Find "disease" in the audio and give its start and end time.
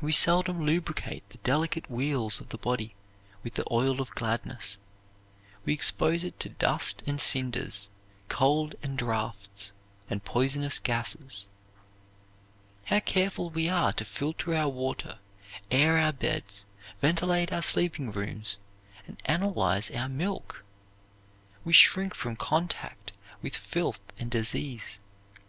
24.30-25.00